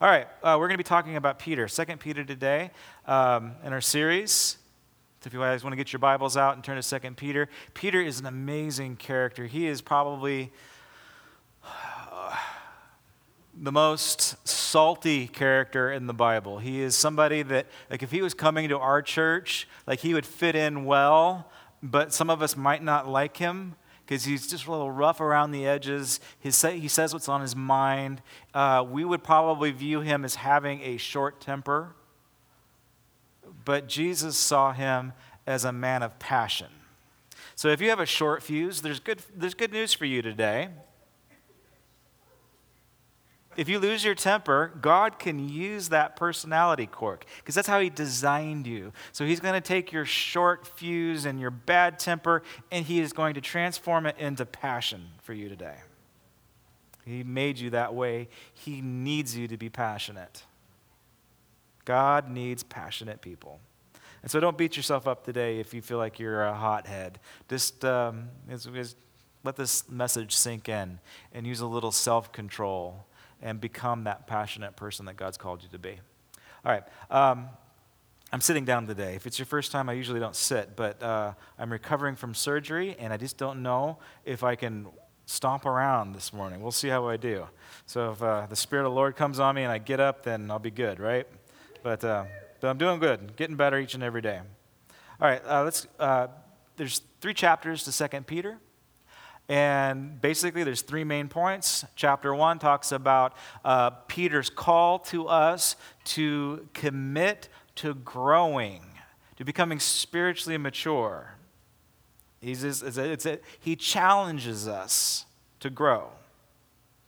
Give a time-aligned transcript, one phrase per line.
[0.00, 2.70] All right, uh, we're going to be talking about Peter, Second Peter today
[3.04, 4.56] um, in our series.
[5.20, 7.48] So if you guys want to get your Bibles out and turn to Second Peter,
[7.74, 9.46] Peter is an amazing character.
[9.46, 10.52] He is probably
[11.64, 12.36] uh,
[13.60, 16.58] the most salty character in the Bible.
[16.58, 20.26] He is somebody that, like, if he was coming to our church, like, he would
[20.26, 21.50] fit in well,
[21.82, 23.74] but some of us might not like him
[24.08, 26.18] because he's just a little rough around the edges.
[26.40, 28.22] He says what's on his mind.
[28.54, 31.94] Uh, we would probably view him as having a short temper,
[33.66, 35.12] but Jesus saw him
[35.46, 36.68] as a man of passion.
[37.54, 40.70] So if you have a short fuse, there's good, there's good news for you today
[43.58, 47.90] if you lose your temper, God can use that personality quirk because that's how He
[47.90, 48.92] designed you.
[49.10, 53.12] So He's going to take your short fuse and your bad temper and He is
[53.12, 55.74] going to transform it into passion for you today.
[57.04, 58.28] He made you that way.
[58.54, 60.44] He needs you to be passionate.
[61.84, 63.58] God needs passionate people.
[64.22, 67.18] And so don't beat yourself up today if you feel like you're a hothead.
[67.48, 68.96] Just, um, just
[69.42, 71.00] let this message sink in
[71.32, 73.04] and use a little self control
[73.42, 75.98] and become that passionate person that God's called you to be.
[76.64, 76.82] All right.
[77.10, 77.48] Um,
[78.30, 79.14] I'm sitting down today.
[79.14, 82.94] If it's your first time, I usually don't sit, but uh, I'm recovering from surgery,
[82.98, 84.86] and I just don't know if I can
[85.24, 86.60] stomp around this morning.
[86.60, 87.46] We'll see how I do.
[87.86, 90.24] So if uh, the Spirit of the Lord comes on me and I get up,
[90.24, 91.26] then I'll be good, right?
[91.82, 92.24] But, uh,
[92.60, 94.40] but I'm doing good, getting better each and every day.
[95.20, 95.86] All right, uh, let's.
[95.98, 96.28] Uh,
[96.76, 98.58] there's three chapters to Second Peter.
[99.48, 101.84] And basically, there's three main points.
[101.96, 108.82] Chapter one talks about uh, Peter's call to us to commit to growing,
[109.36, 111.34] to becoming spiritually mature.
[112.40, 115.26] He's just, it's a, it's a, he challenges us
[115.60, 116.10] to grow,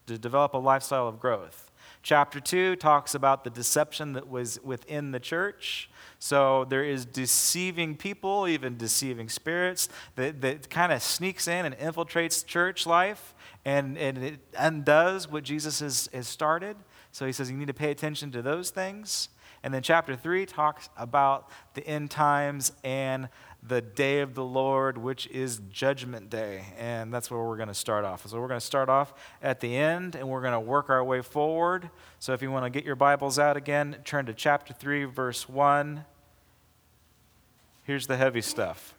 [0.06, 1.70] to develop a lifestyle of growth.
[2.02, 5.90] Chapter 2 talks about the deception that was within the church.
[6.22, 11.76] So there is deceiving people, even deceiving spirits, that, that kind of sneaks in and
[11.78, 16.76] infiltrates church life and, and it undoes what Jesus has, has started.
[17.10, 19.30] So he says you need to pay attention to those things.
[19.62, 23.30] And then chapter 3 talks about the end times and
[23.62, 26.64] the day of the Lord, which is Judgment Day.
[26.78, 28.26] And that's where we're going to start off.
[28.26, 31.04] So we're going to start off at the end and we're going to work our
[31.04, 31.90] way forward.
[32.18, 35.48] So if you want to get your Bibles out again, turn to chapter 3, verse
[35.48, 36.04] 1.
[37.90, 38.94] Here's the heavy stuff.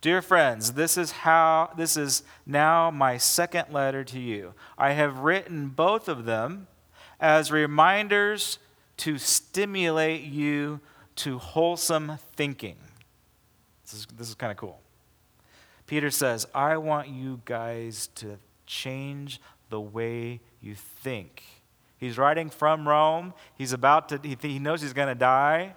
[0.00, 4.54] Dear friends, this is how this is now my second letter to you.
[4.78, 6.68] I have written both of them
[7.18, 8.60] as reminders
[8.98, 10.78] to stimulate you
[11.16, 12.76] to wholesome thinking.
[13.82, 14.78] This is, this is kind of cool.
[15.88, 19.40] Peter says, I want you guys to change
[19.70, 21.42] the way you think.
[21.98, 23.34] He's writing from Rome.
[23.58, 25.74] He's about to, he, he knows he's going to die.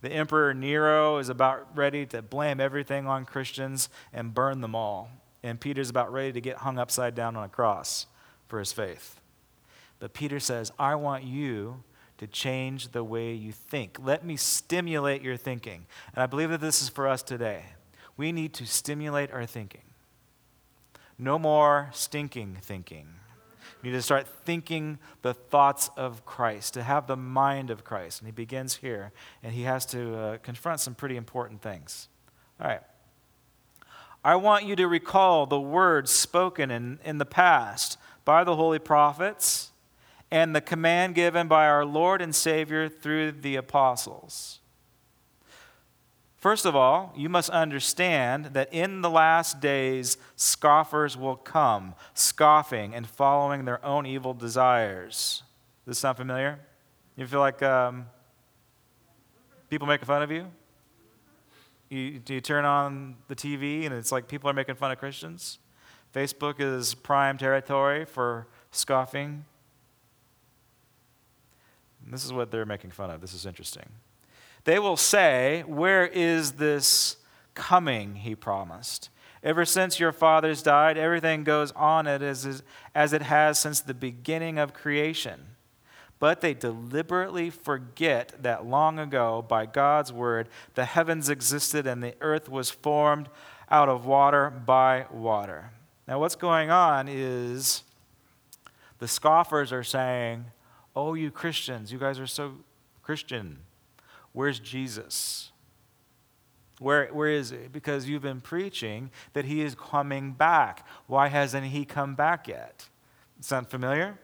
[0.00, 5.10] The Emperor Nero is about ready to blame everything on Christians and burn them all.
[5.42, 8.06] And Peter's about ready to get hung upside down on a cross
[8.46, 9.20] for his faith.
[9.98, 11.82] But Peter says, I want you
[12.18, 13.98] to change the way you think.
[14.00, 15.86] Let me stimulate your thinking.
[16.14, 17.62] And I believe that this is for us today.
[18.16, 19.82] We need to stimulate our thinking.
[21.18, 23.08] No more stinking thinking.
[23.82, 28.20] We need to start thinking the thoughts of Christ, to have the mind of Christ.
[28.20, 29.12] And he begins here,
[29.42, 32.08] and he has to uh, confront some pretty important things.
[32.60, 32.82] All right.
[34.24, 38.80] I want you to recall the words spoken in, in the past by the holy
[38.80, 39.70] prophets
[40.30, 44.57] and the command given by our Lord and Savior through the apostles.
[46.38, 52.94] First of all, you must understand that in the last days, scoffers will come, scoffing
[52.94, 55.42] and following their own evil desires.
[55.84, 56.60] Does this sound familiar?
[57.16, 58.06] You feel like um,
[59.68, 60.46] people making fun of you?
[61.88, 62.20] you?
[62.20, 65.58] Do you turn on the TV and it's like people are making fun of Christians?
[66.14, 69.44] Facebook is prime territory for scoffing
[72.10, 73.20] this is what they're making fun of.
[73.20, 73.88] This is interesting.
[74.68, 77.16] They will say, Where is this
[77.54, 79.08] coming he promised?
[79.42, 82.44] Ever since your fathers died, everything goes on as,
[82.94, 85.56] it has since the beginning of creation.
[86.18, 92.14] But they deliberately forget that long ago, by God's word, the heavens existed and the
[92.20, 93.30] earth was formed
[93.70, 95.70] out of water by water.
[96.06, 97.84] Now, what's going on is
[98.98, 100.44] the scoffers are saying,
[100.94, 102.56] Oh, you Christians, you guys are so
[103.02, 103.60] Christian.
[104.38, 105.50] Where's Jesus?
[106.78, 107.56] Where, where is he?
[107.72, 110.86] Because you've been preaching that he is coming back.
[111.08, 112.88] Why hasn't he come back yet?
[113.40, 114.16] Sound familiar?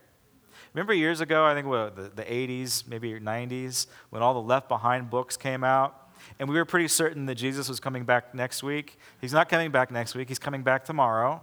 [0.72, 4.68] Remember years ago, I think what, the, the 80s, maybe 90s, when all the Left
[4.68, 6.12] Behind books came out?
[6.38, 8.96] And we were pretty certain that Jesus was coming back next week.
[9.20, 11.42] He's not coming back next week, he's coming back tomorrow.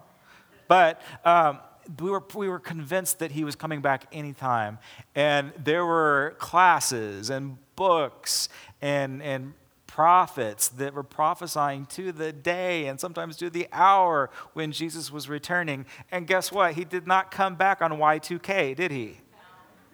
[0.69, 1.59] But um,
[1.99, 4.77] we were, we were convinced that he was coming back anytime.
[5.15, 8.49] And there were classes and books
[8.81, 9.53] and, and
[9.87, 15.27] prophets that were prophesying to the day and sometimes to the hour when Jesus was
[15.27, 15.85] returning.
[16.11, 16.75] And guess what?
[16.75, 19.17] He did not come back on Y2K, did he?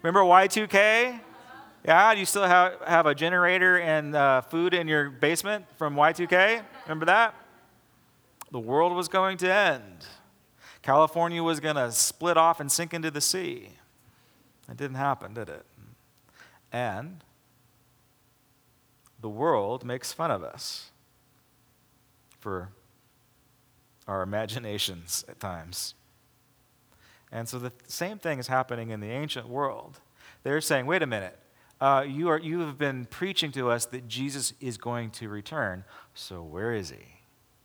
[0.04, 1.20] Remember Y2K?
[1.84, 5.96] Yeah, do you still have, have a generator and uh, food in your basement from
[5.96, 6.62] Y2K?
[6.86, 7.34] Remember that?
[8.52, 10.06] The world was going to end.
[10.88, 13.72] California was going to split off and sink into the sea.
[14.72, 15.66] It didn't happen, did it?
[16.72, 17.26] And
[19.20, 20.92] the world makes fun of us
[22.40, 22.70] for
[24.08, 25.94] our imaginations at times.
[27.34, 30.00] And so the same thing is happening in the ancient world.
[30.44, 31.38] They're saying, wait a minute,
[31.82, 35.84] uh, you, are, you have been preaching to us that Jesus is going to return.
[36.14, 37.20] So where is he?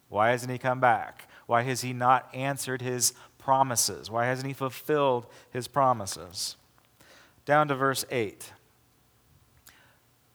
[0.09, 1.29] Why hasn't he come back?
[1.47, 4.11] Why has he not answered his promises?
[4.11, 6.57] Why hasn't he fulfilled his promises?
[7.45, 8.53] Down to verse 8.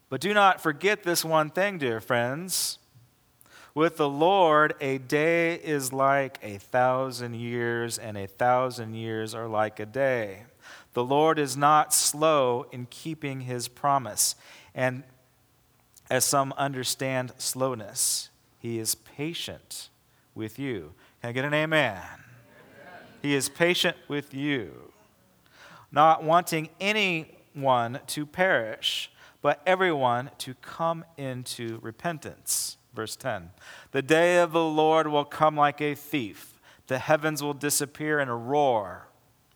[0.09, 2.80] But do not forget this one thing, dear friends.
[3.74, 9.48] With the Lord, a day is like a thousand years, and a thousand years are
[9.48, 10.45] like a day.
[10.94, 14.36] The Lord is not slow in keeping his promise,
[14.74, 15.03] and
[16.10, 19.89] as some understand slowness, he is patient
[20.38, 20.94] with you.
[21.22, 21.98] Can I get an amen?
[21.98, 22.04] amen?
[23.22, 24.94] He is patient with you,
[25.92, 29.12] not wanting anyone to perish
[29.42, 32.78] but everyone to come into repentance.
[32.94, 33.51] Verse 10
[33.92, 38.30] The day of the Lord will come like a thief, the heavens will disappear in
[38.30, 39.07] a roar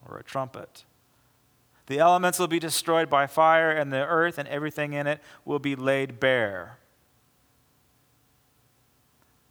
[0.07, 0.85] or a trumpet.
[1.87, 5.59] The elements will be destroyed by fire, and the earth and everything in it will
[5.59, 6.77] be laid bare.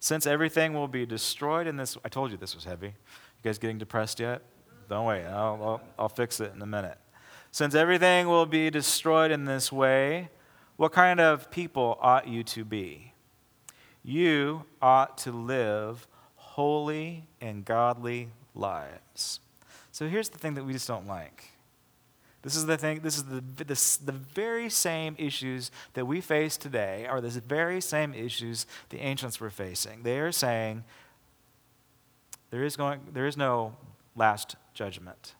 [0.01, 2.87] Since everything will be destroyed in this, I told you this was heavy.
[2.87, 2.93] You
[3.43, 4.41] guys getting depressed yet?
[4.89, 6.97] Don't wait, I'll, I'll, I'll fix it in a minute.
[7.51, 10.29] Since everything will be destroyed in this way,
[10.75, 13.13] what kind of people ought you to be?
[14.03, 19.39] You ought to live holy and godly lives.
[19.91, 21.50] So here's the thing that we just don't like.
[22.41, 27.05] This is the thing, this is the, the very same issues that we face today
[27.05, 30.03] are the very same issues the ancients were facing.
[30.03, 30.83] They are saying
[32.49, 33.75] there is, going, there is no
[34.15, 35.35] last judgment.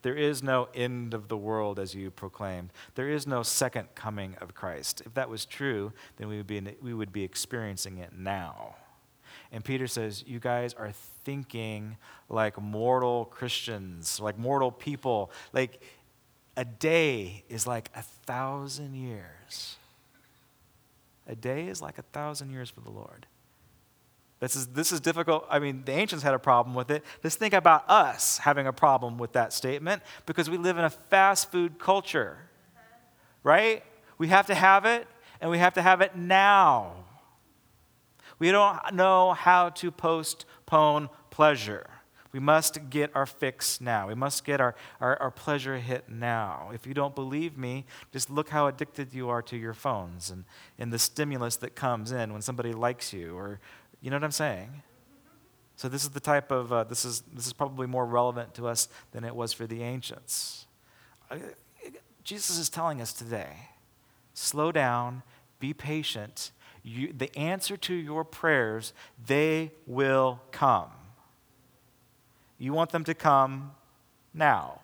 [0.00, 2.70] There is no end of the world, as you proclaimed.
[2.94, 5.02] There is no second coming of Christ.
[5.06, 8.76] If that was true, then we would be, we would be experiencing it now.
[9.50, 10.92] And Peter says, You guys are
[11.24, 11.96] thinking
[12.28, 15.30] like mortal Christians, like mortal people.
[15.54, 15.80] Like
[16.56, 19.76] a day is like a thousand years.
[21.26, 23.26] A day is like a thousand years for the Lord.
[24.40, 25.46] This is, this is difficult.
[25.48, 27.02] I mean, the ancients had a problem with it.
[27.22, 30.90] Just think about us having a problem with that statement because we live in a
[30.90, 32.36] fast food culture,
[33.42, 33.82] right?
[34.18, 35.06] We have to have it,
[35.40, 36.92] and we have to have it now.
[38.38, 41.86] We don't know how to postpone pleasure.
[42.34, 44.08] We must get our fix now.
[44.08, 46.72] We must get our, our, our, pleasure hit now.
[46.74, 50.42] If you don't believe me, just look how addicted you are to your phones and,
[50.76, 53.60] and the stimulus that comes in when somebody likes you or,
[54.00, 54.82] you know what I'm saying?
[55.76, 58.66] So this is the type of uh, this is this is probably more relevant to
[58.66, 60.66] us than it was for the ancients.
[62.24, 63.68] Jesus is telling us today:
[64.34, 65.22] slow down,
[65.60, 66.50] be patient.
[66.82, 68.92] You, the answer to your prayers,
[69.24, 70.90] they will come.
[72.64, 73.72] You want them to come
[74.32, 74.80] now,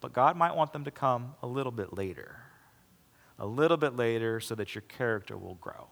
[0.00, 2.36] but God might want them to come a little bit later,
[3.38, 5.88] a little bit later, so that your character will grow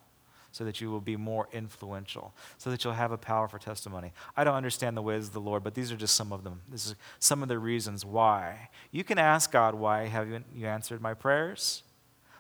[0.53, 4.11] so that you will be more influential, so that you'll have a powerful testimony.
[4.39, 6.63] I don't understand the ways of the Lord, but these are just some of them.
[6.71, 8.71] This is some of the reasons why.
[8.91, 11.83] You can ask God, why haven't you answered my prayers?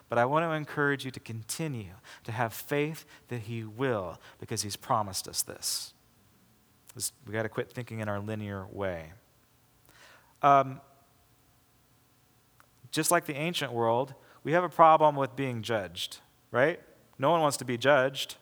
[0.08, 1.92] But I want to encourage you to continue
[2.24, 5.92] to have faith that He will, because He's promised us this.
[7.26, 9.12] We got to quit thinking in our linear way.
[10.42, 10.80] Um,
[12.90, 16.18] just like the ancient world, we have a problem with being judged,
[16.50, 16.80] right?
[17.18, 18.36] No one wants to be judged.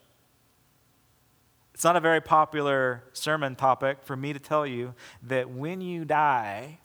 [1.73, 6.05] It's not a very popular sermon topic for me to tell you that when you
[6.05, 6.79] die,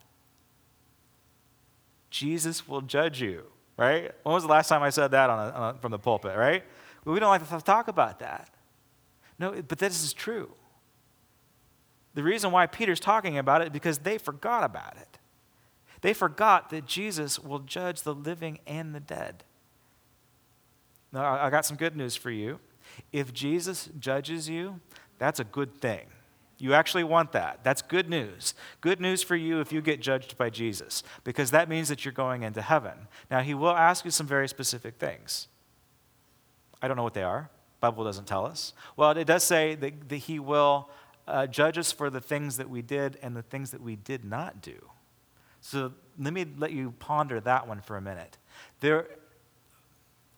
[2.10, 3.44] Jesus will judge you,
[3.78, 4.12] right?
[4.24, 6.36] When was the last time I said that on a, on a, from the pulpit,
[6.36, 6.64] right?
[7.06, 8.50] Well, we don't like to talk about that.
[9.38, 10.52] No, but this is true.
[12.14, 15.20] The reason why Peter's talking about it is because they forgot about it.
[16.02, 19.44] They forgot that Jesus will judge the living and the dead.
[21.12, 22.60] Now, I got some good news for you.
[23.12, 24.80] If Jesus judges you,
[25.18, 26.08] that's a good thing.
[26.58, 27.60] You actually want that.
[27.64, 28.54] That's good news.
[28.82, 32.12] Good news for you if you get judged by Jesus, because that means that you're
[32.12, 33.08] going into heaven.
[33.32, 35.48] Now, he will ask you some very specific things.
[36.82, 37.50] I don't know what they are.
[37.80, 38.74] Bible doesn't tell us.
[38.98, 40.90] Well, it does say that, that he will
[41.30, 44.26] uh, judge us for the things that we did and the things that we did
[44.26, 44.90] not do.
[45.62, 48.38] So let me let you ponder that one for a minute.
[48.80, 49.08] There,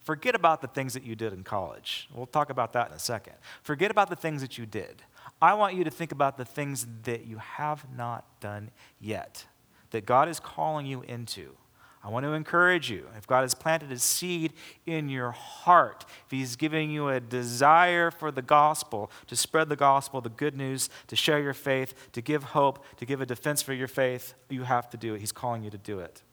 [0.04, 2.10] forget about the things that you did in college.
[2.14, 3.34] We'll talk about that in a second.
[3.62, 5.04] Forget about the things that you did.
[5.42, 9.46] I want you to think about the things that you have not done yet,
[9.92, 11.56] that God is calling you into.
[12.04, 13.08] I want to encourage you.
[13.16, 14.54] If God has planted a seed
[14.88, 19.76] in your heart, if He's giving you a desire for the gospel, to spread the
[19.76, 23.62] gospel, the good news, to share your faith, to give hope, to give a defense
[23.62, 25.20] for your faith, you have to do it.
[25.20, 26.24] He's calling you to do it.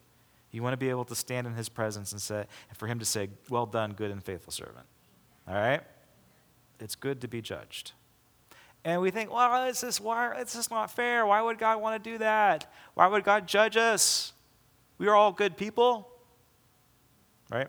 [0.51, 2.97] You want to be able to stand in His presence and say, and for Him
[2.97, 4.87] to say, Well done, good and faithful servant.
[5.47, 5.81] All right?
[6.79, 7.91] It's good to be judged.
[8.85, 11.25] And we think, well, it's just, why, it's just not fair.
[11.25, 12.71] Why would God want to do that?
[12.93, 14.33] Why would God judge us?
[14.99, 16.09] We are all good people,
[17.49, 17.67] right?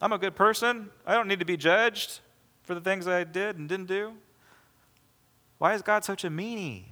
[0.00, 0.90] I'm a good person.
[1.06, 2.20] I don't need to be judged
[2.64, 4.14] for the things I did and didn't do.
[5.58, 6.84] Why is God such a meanie?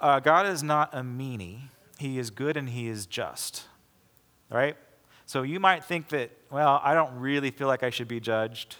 [0.00, 1.68] Uh, God is not a meanie.
[1.98, 3.64] He is good and he is just,
[4.50, 4.76] right?
[5.26, 8.76] So you might think that, well, I don't really feel like I should be judged.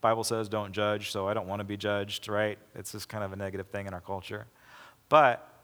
[0.00, 2.58] Bible says don't judge, so I don't want to be judged, right?
[2.74, 4.46] It's just kind of a negative thing in our culture.
[5.08, 5.55] But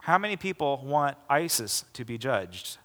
[0.00, 2.78] how many people want ISIS to be judged?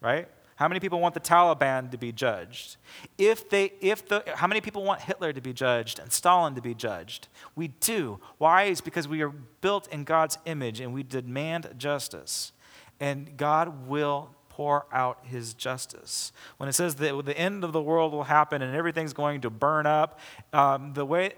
[0.00, 0.28] Right?
[0.56, 2.76] How many people want the Taliban to be judged?
[3.18, 6.62] If they, if the, how many people want Hitler to be judged and Stalin to
[6.62, 7.28] be judged?
[7.56, 8.20] We do.
[8.38, 8.64] Why?
[8.64, 12.52] It's because we are built in God's image and we demand justice.
[13.00, 16.30] And God will pour out his justice.
[16.58, 19.50] When it says that the end of the world will happen and everything's going to
[19.50, 20.20] burn up,
[20.52, 21.32] um, the way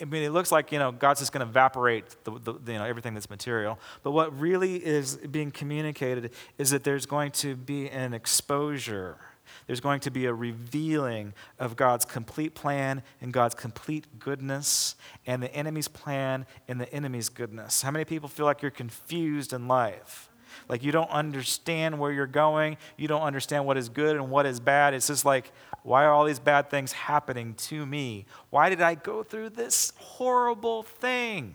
[0.00, 2.78] I mean, it looks like you know God's just going to evaporate the, the, you
[2.78, 3.78] know everything that's material.
[4.02, 9.18] But what really is being communicated is that there's going to be an exposure.
[9.66, 15.42] There's going to be a revealing of God's complete plan and God's complete goodness, and
[15.42, 17.82] the enemy's plan and the enemy's goodness.
[17.82, 20.28] How many people feel like you're confused in life?
[20.68, 22.76] Like you don't understand where you're going.
[22.96, 24.94] You don't understand what is good and what is bad.
[24.94, 25.52] It's just like,
[25.86, 28.26] why are all these bad things happening to me?
[28.50, 31.54] Why did I go through this horrible thing?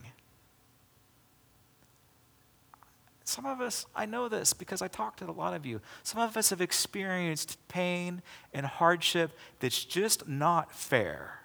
[3.26, 5.82] Some of us, I know this because I talked to a lot of you.
[6.04, 8.22] Some of us have experienced pain
[8.54, 11.42] and hardship that's just not fair.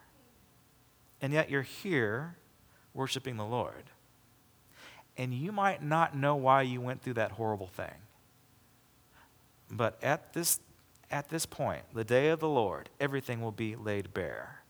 [1.21, 2.37] And yet you're here
[2.95, 3.91] worshiping the Lord
[5.17, 7.95] and you might not know why you went through that horrible thing.
[9.73, 10.61] But at this,
[11.11, 14.63] at this point, the day of the Lord, everything will be laid bare.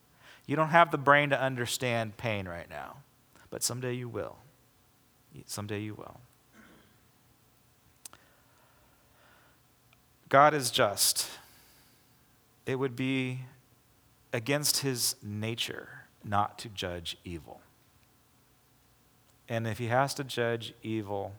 [0.46, 2.98] You don't have the brain to understand pain right now,
[3.50, 4.36] but someday you will.
[5.46, 6.20] Someday you will.
[10.28, 11.28] God is just.
[12.64, 13.40] It would be
[14.32, 15.88] against his nature
[16.24, 17.60] not to judge evil.
[19.48, 21.32] And if he has to judge evil,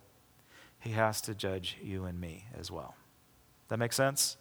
[0.79, 2.95] he has to judge you and me as well.
[3.67, 4.37] That make sense?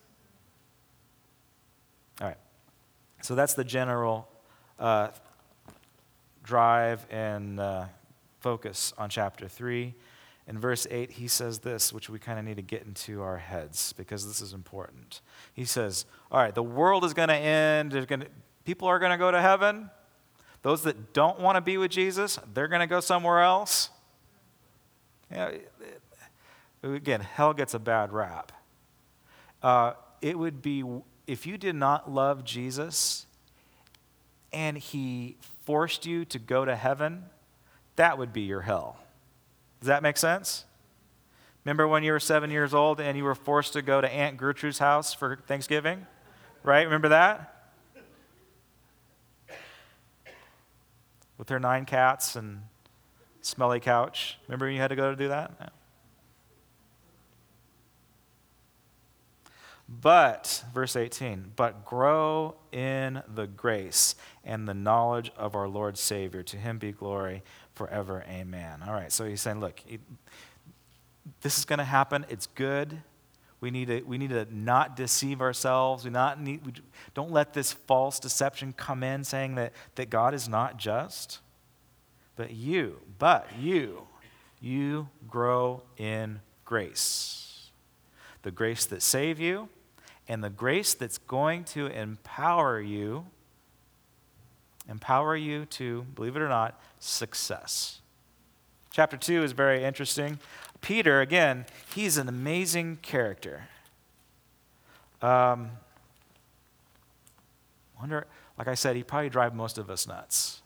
[2.21, 2.37] All right.
[3.23, 4.29] So that's the general
[4.79, 5.09] uh,
[6.43, 7.87] drive and uh,
[8.41, 9.95] focus on chapter 3.
[10.49, 13.39] In verse 8, he says this, which we kind of need to get into our
[13.39, 15.21] heads because this is important.
[15.53, 18.07] He says, All right, the world is going to end.
[18.07, 18.27] Gonna,
[18.65, 19.91] people are going to go to heaven.
[20.63, 23.91] Those that don't want to be with Jesus, they're going to go somewhere else.
[26.83, 28.53] Again, hell gets a bad rap.
[29.63, 30.85] Uh, it would be
[31.27, 33.27] if you did not love Jesus
[34.53, 37.25] and he forced you to go to heaven,
[37.97, 38.99] that would be your hell.
[39.81, 40.65] Does that make sense?
[41.65, 44.37] Remember when you were seven years old and you were forced to go to Aunt
[44.37, 46.07] Gertrude's house for Thanksgiving?
[46.63, 46.85] Right?
[46.85, 47.57] Remember that?
[51.39, 52.63] with her nine cats and
[53.43, 54.39] smelly couch.
[54.49, 55.73] Remember you had to go to do that?
[59.89, 66.43] But, verse 18, but grow in the grace and the knowledge of our Lord Savior.
[66.43, 68.25] To him be glory forever.
[68.29, 68.83] Amen.
[68.87, 69.81] All right, so he's saying, look,
[71.43, 72.27] this is going to happen.
[72.29, 73.01] It's good.
[73.61, 76.05] We need to, we need to not deceive ourselves.
[76.05, 76.73] We, not need, we
[77.15, 81.41] don't let this false deception come in saying that, that God is not just.
[82.35, 84.07] But you, but you
[84.61, 87.71] you grow in grace.
[88.43, 89.69] The grace that saved you
[90.29, 93.27] and the grace that's going to empower you
[94.89, 98.01] empower you to, believe it or not, success.
[98.93, 100.39] Chapter 2 is very interesting.
[100.81, 103.69] Peter, again, he's an amazing character.
[105.21, 105.71] Um,
[107.99, 108.27] wonder,
[108.59, 110.63] like I said, he probably drive most of us nuts.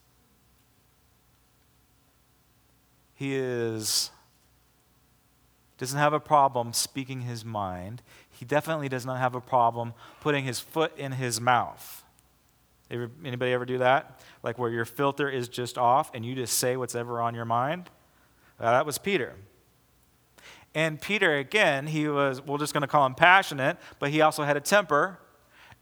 [3.14, 4.10] He is
[5.78, 8.02] doesn't have a problem speaking his mind.
[8.40, 9.92] He definitely does not have a problem
[10.22, 12.02] putting his foot in his mouth.
[12.90, 14.18] Anybody ever do that?
[14.42, 17.44] Like where your filter is just off and you just say what's ever on your
[17.44, 17.90] mind?
[18.58, 19.34] Uh, that was Peter.
[20.74, 24.44] And Peter, again, he was, we're just going to call him passionate, but he also
[24.44, 25.18] had a temper.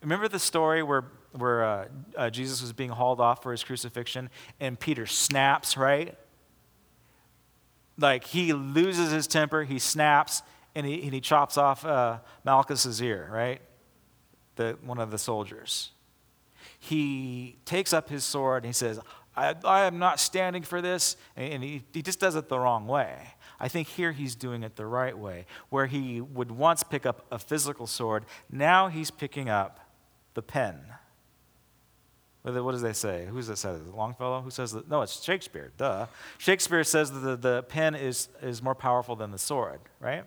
[0.03, 4.31] Remember the story where, where uh, uh, Jesus was being hauled off for his crucifixion
[4.59, 6.19] and Peter snaps, right?
[7.99, 10.43] like he loses his temper, he snaps,
[10.79, 13.61] and he, and he chops off uh, Malchus's ear, right?
[14.55, 15.91] The, one of the soldiers.
[16.79, 19.01] He takes up his sword and he says,
[19.37, 21.17] I, I am not standing for this.
[21.35, 23.17] And, he, he just does it the wrong way.
[23.59, 25.47] I think here he's doing it the right way.
[25.69, 29.81] Where he would once pick up a physical sword, now he's picking up
[30.35, 30.79] the pen
[32.45, 33.27] what does they say?
[33.31, 33.95] Who's that says it?
[33.95, 34.41] Longfellow?
[34.41, 34.89] Who says that?
[34.89, 35.71] No, it's Shakespeare.
[35.77, 36.07] Duh.
[36.39, 40.25] Shakespeare says that the, the pen is, is more powerful than the sword, right?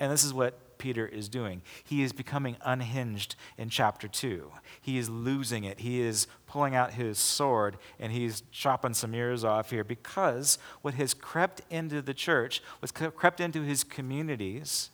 [0.00, 1.62] And this is what Peter is doing.
[1.82, 4.50] He is becoming unhinged in chapter 2.
[4.80, 5.80] He is losing it.
[5.80, 10.94] He is pulling out his sword and he's chopping some ears off here because what
[10.94, 14.90] has crept into the church, what's crept into his communities,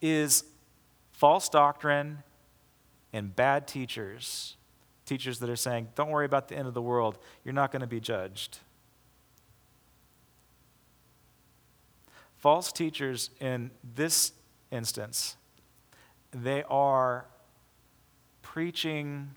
[0.00, 0.44] is
[1.12, 2.18] false doctrine
[3.12, 4.56] and bad teachers
[5.04, 7.80] teachers that are saying, don't worry about the end of the world, you're not going
[7.80, 8.58] to be judged.
[12.42, 14.32] False teachers in this
[14.72, 15.36] instance,
[16.32, 17.24] they are
[18.42, 19.30] preaching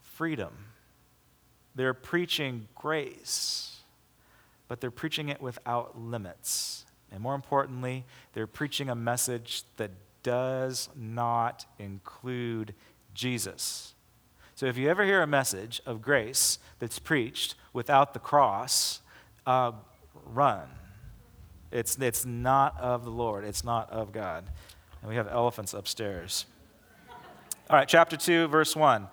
[0.00, 0.54] freedom.
[1.74, 3.80] They're preaching grace,
[4.68, 6.86] but they're preaching it without limits.
[7.12, 9.90] And more importantly, they're preaching a message that
[10.22, 12.74] does not include
[13.12, 13.94] Jesus.
[14.54, 19.02] So if you ever hear a message of grace that's preached without the cross,
[19.46, 19.72] uh,
[20.24, 20.68] run.
[21.74, 24.44] It's, it's not of the Lord, it's not of God.
[25.02, 26.46] And we have elephants upstairs.
[27.68, 29.08] All right, chapter 2, verse 1.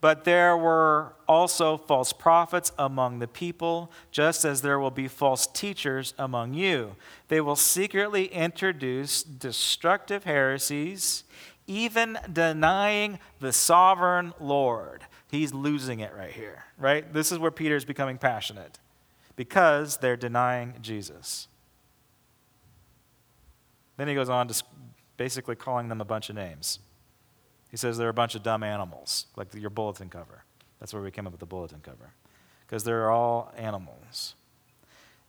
[0.00, 5.46] But there were also false prophets among the people, just as there will be false
[5.46, 6.94] teachers among you.
[7.28, 11.24] They will secretly introduce destructive heresies
[11.66, 15.02] even denying the sovereign Lord.
[15.30, 17.10] He's losing it right here, right?
[17.12, 18.78] This is where Peter is becoming passionate
[19.36, 21.48] because they're denying Jesus.
[23.96, 24.62] Then he goes on to
[25.16, 26.80] basically calling them a bunch of names.
[27.70, 30.44] He says they're a bunch of dumb animals, like your bulletin cover.
[30.80, 32.12] That's where we came up with the bulletin cover,
[32.66, 34.34] because they're all animals.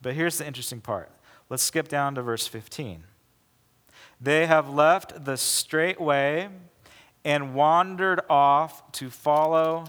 [0.02, 1.12] But here's the interesting part.
[1.50, 3.04] Let's skip down to verse 15.
[4.20, 6.50] They have left the straight way
[7.24, 9.86] and wandered off to follow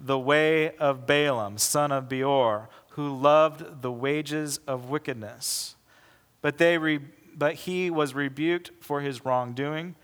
[0.00, 5.74] the way of Balaam, son of Beor, who loved the wages of wickedness.
[6.40, 7.00] But, they re-
[7.38, 9.94] but he was rebuked for his wrongdoing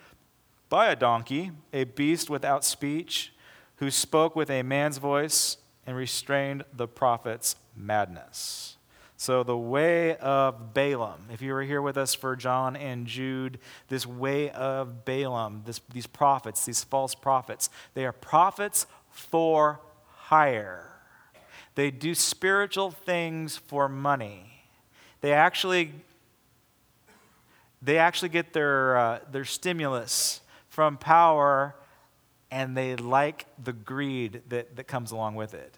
[0.68, 3.32] by a donkey, a beast without speech,
[3.76, 8.76] who spoke with a man's voice and restrained the prophet's madness.
[9.16, 13.58] So, the way of Balaam, if you were here with us for John and Jude,
[13.88, 20.90] this way of Balaam, this, these prophets, these false prophets, they are prophets for hire.
[21.74, 24.64] They do spiritual things for money.
[25.20, 25.92] They actually,
[27.84, 31.76] they actually get their, uh, their stimulus from power
[32.50, 35.76] and they like the greed that, that comes along with it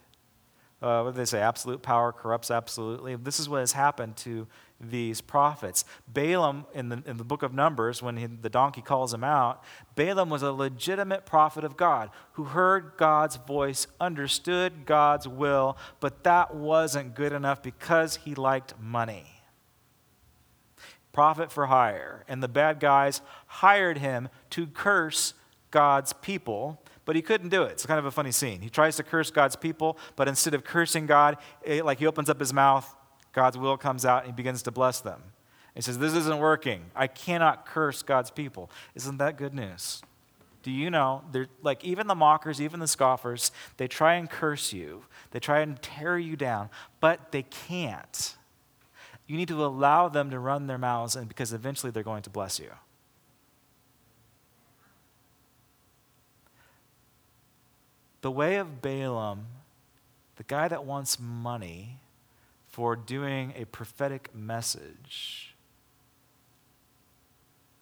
[0.81, 1.41] uh, what do they say?
[1.41, 3.15] Absolute power corrupts absolutely.
[3.15, 4.47] This is what has happened to
[4.79, 5.83] these prophets.
[6.07, 9.63] Balaam, in the, in the book of Numbers, when he, the donkey calls him out,
[9.95, 16.23] Balaam was a legitimate prophet of God who heard God's voice, understood God's will, but
[16.25, 19.36] that wasn't good enough because he liked money.
[21.17, 22.23] Prophet for hire.
[22.27, 25.33] And the bad guys hired him to curse
[25.71, 27.71] God's people but he couldn't do it.
[27.71, 28.59] It's kind of a funny scene.
[28.59, 32.29] He tries to curse God's people, but instead of cursing God, it, like he opens
[32.29, 32.93] up his mouth,
[33.31, 35.23] God's will comes out and he begins to bless them.
[35.73, 36.91] He says, This isn't working.
[36.93, 38.69] I cannot curse God's people.
[38.93, 40.01] Isn't that good news?
[40.63, 44.73] Do you know, they're, like even the mockers, even the scoffers, they try and curse
[44.73, 48.36] you, they try and tear you down, but they can't
[49.27, 52.29] You need to allow them to run their mouths, and because eventually they're going to
[52.29, 52.71] bless you.
[58.21, 59.47] The way of Balaam,
[60.37, 61.99] the guy that wants money
[62.67, 65.55] for doing a prophetic message,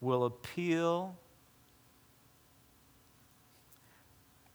[0.00, 1.16] will appeal.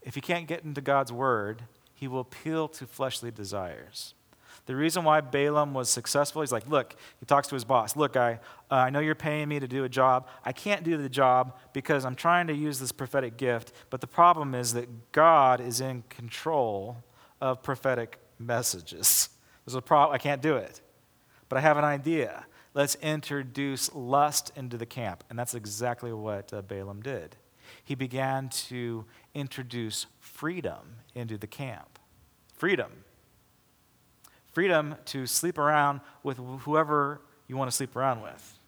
[0.01, 4.13] If he can't get into God's word, he will appeal to fleshly desires.
[4.71, 8.15] The reason why Balaam was successful, he's like, look, he talks to his boss, look,
[8.15, 8.39] I,
[8.71, 10.29] uh, I know you're paying me to do a job.
[10.45, 14.07] I can't do the job because I'm trying to use this prophetic gift, but the
[14.07, 17.03] problem is that God is in control
[17.41, 19.27] of prophetic messages.
[19.65, 20.79] There's a problem, I can't do it.
[21.49, 22.45] But I have an idea.
[22.73, 25.25] Let's introduce lust into the camp.
[25.29, 27.35] And that's exactly what uh, Balaam did.
[27.83, 29.03] He began to
[29.33, 31.99] introduce freedom into the camp.
[32.53, 33.03] Freedom
[34.51, 38.59] freedom to sleep around with whoever you want to sleep around with.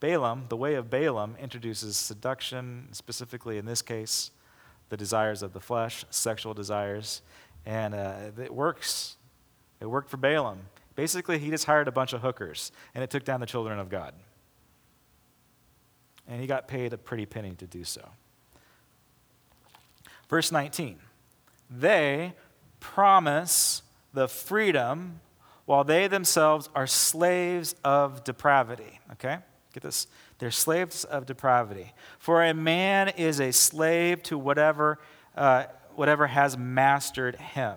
[0.00, 4.30] Balaam, the way of Balaam, introduces seduction, specifically in this case,
[4.90, 7.22] the desires of the flesh, sexual desires,
[7.66, 9.16] and uh, it works.
[9.80, 10.60] It worked for Balaam.
[10.94, 13.88] Basically, he just hired a bunch of hookers, and it took down the children of
[13.88, 14.14] God.
[16.26, 18.08] And he got paid a pretty penny to do so.
[20.28, 20.98] Verse 19
[21.70, 22.34] They
[22.80, 25.20] promise the freedom
[25.66, 29.00] while they themselves are slaves of depravity.
[29.12, 29.38] Okay?
[29.72, 30.06] Get this.
[30.38, 31.92] They're slaves of depravity.
[32.18, 34.98] For a man is a slave to whatever,
[35.36, 35.64] uh,
[35.94, 37.76] whatever has mastered him.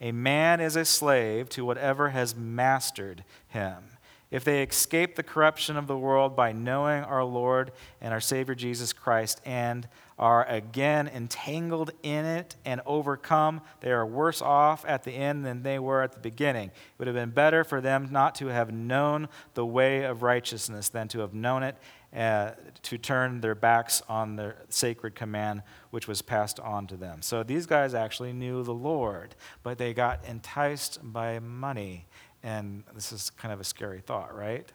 [0.00, 3.94] A man is a slave to whatever has mastered him
[4.34, 8.56] if they escape the corruption of the world by knowing our Lord and our Savior
[8.56, 9.86] Jesus Christ and
[10.18, 15.62] are again entangled in it and overcome, they are worse off at the end than
[15.62, 16.68] they were at the beginning.
[16.68, 20.88] It would have been better for them not to have known the way of righteousness
[20.88, 21.76] than to have known it,
[22.14, 27.22] uh, to turn their backs on the sacred command which was passed on to them.
[27.22, 32.06] So these guys actually knew the Lord, but they got enticed by money
[32.44, 34.70] and this is kind of a scary thought, right?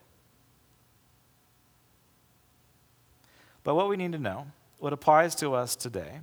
[3.63, 4.47] But what we need to know,
[4.79, 6.19] what applies to us today,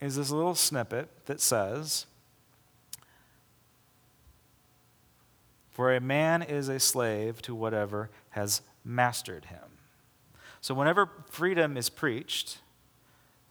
[0.00, 2.06] is this little snippet that says,
[5.70, 9.78] For a man is a slave to whatever has mastered him.
[10.60, 12.58] So, whenever freedom is preached,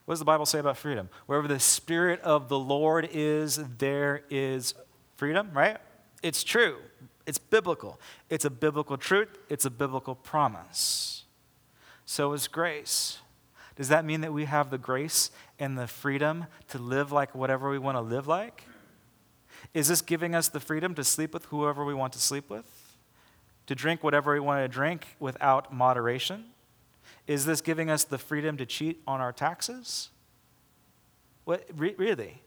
[0.06, 1.10] what does the Bible say about freedom?
[1.26, 4.74] Wherever the Spirit of the Lord is, there is
[5.16, 5.78] freedom, right?
[6.22, 6.78] It's true.
[7.26, 8.00] It's biblical.
[8.30, 11.24] It's a biblical truth, it's a biblical promise.
[12.06, 13.20] So is grace.
[13.78, 17.70] Does that mean that we have the grace and the freedom to live like whatever
[17.70, 18.64] we want to live like?
[19.74, 22.66] Is this giving us the freedom to sleep with whoever we want to sleep with?
[23.68, 26.46] To drink whatever we want to drink without moderation?
[27.28, 30.10] Is this giving us the freedom to cheat on our taxes?
[31.46, 32.42] What, re- really?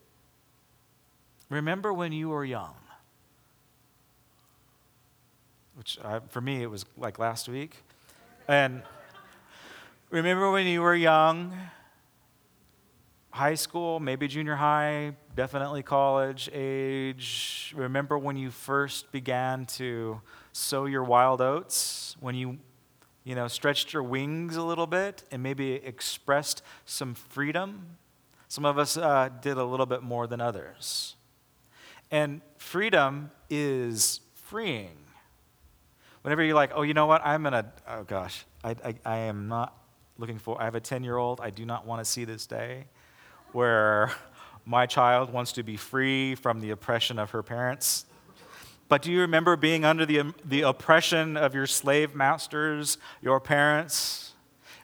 [1.49, 2.75] Remember when you were young
[5.81, 7.75] which I, for me it was like last week.
[8.47, 8.83] And
[10.11, 11.57] remember when you were young,
[13.31, 17.73] high school, maybe junior high, definitely college age.
[17.77, 20.21] Remember when you first began to
[20.53, 22.59] sow your wild oats, when you
[23.23, 27.99] you know, stretched your wings a little bit and maybe expressed some freedom.
[28.49, 31.17] Some of us uh, did a little bit more than others.
[32.11, 34.97] And freedom is freeing
[36.23, 39.17] whenever you're like, oh, you know what, I'm going to, oh gosh, I, I, I
[39.19, 39.80] am not
[40.21, 42.47] looking for, I have a 10 year old, I do not want to see this
[42.47, 42.85] day
[43.53, 44.13] where
[44.67, 48.05] my child wants to be free from the oppression of her parents.
[48.89, 54.27] But do you remember being under the, the oppression of your slave masters, your parents?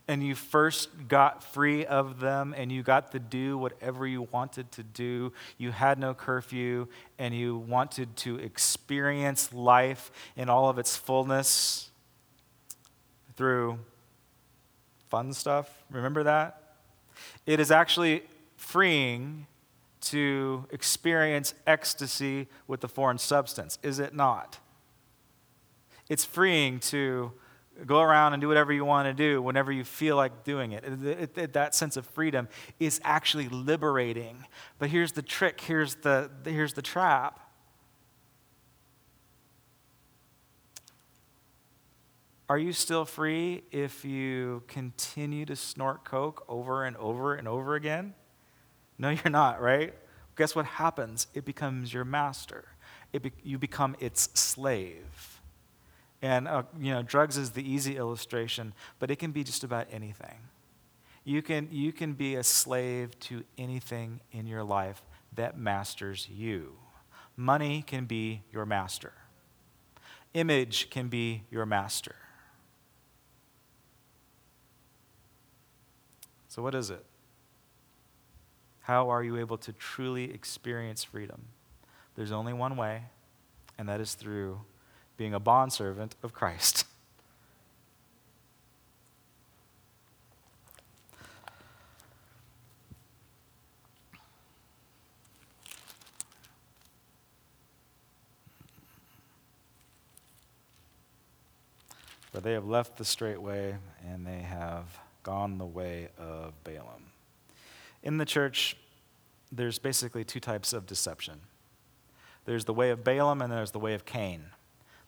[0.09, 4.71] and you first got free of them and you got to do whatever you wanted
[4.73, 5.33] to do.
[5.59, 6.87] You had no curfew
[7.19, 11.91] and you wanted to experience life in all of its fullness
[13.35, 13.79] through
[15.09, 15.85] fun stuff.
[15.91, 16.75] Remember that?
[17.47, 18.23] It is actually
[18.57, 19.47] freeing
[20.03, 24.59] to experience ecstasy with the foreign substance, is it not?
[26.09, 27.33] It's freeing to
[27.85, 30.83] Go around and do whatever you want to do whenever you feel like doing it.
[30.85, 31.53] It, it.
[31.53, 32.49] That sense of freedom
[32.81, 34.47] is actually liberating.
[34.79, 37.39] But here's the trick here's the, here's the trap.
[42.49, 47.75] Are you still free if you continue to snort Coke over and over and over
[47.75, 48.15] again?
[48.99, 49.95] No, you're not, right?
[50.37, 51.27] Guess what happens?
[51.35, 52.67] It becomes your master
[53.19, 55.41] be, you become its slave.
[56.23, 59.87] And, uh, you know, drugs is the easy illustration, but it can be just about
[59.91, 60.49] anything.
[61.25, 65.03] You can, you can be a slave to anything in your life
[65.35, 66.77] that masters you.
[67.37, 69.13] Money can be your master,
[70.35, 72.15] image can be your master.
[76.57, 77.05] So, what is it?
[78.81, 81.49] How are you able to truly experience freedom?
[82.15, 83.03] There's only one way,
[83.77, 84.63] and that is through
[85.19, 86.87] being a bondservant of Christ.
[102.33, 103.77] For they have left the straight way,
[104.09, 107.11] and they have gone the way of Balaam.
[108.05, 108.77] In the church,
[109.51, 111.41] there's basically two types of deception
[112.45, 114.45] there's the way of Balaam, and there's the way of Cain.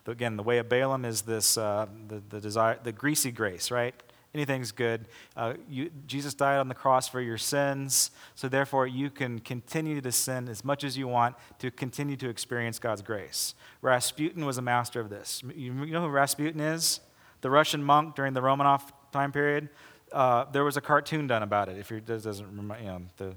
[0.08, 3.94] Again, the way of Balaam is this uh, the, the, desire, the greasy grace, right?
[4.34, 5.04] Anything's good.
[5.36, 10.00] Uh, you, Jesus died on the cross for your sins, so therefore you can continue
[10.00, 13.54] to sin as much as you want to continue to experience God's grace.
[13.82, 15.42] Rasputin was a master of this.
[15.54, 17.00] You, you know who Rasputin is?
[17.40, 19.68] the Russian monk during the Romanov time period,
[20.12, 21.78] uh, there was a cartoon done about it.
[21.78, 23.34] If you doesn't remember, you know, the,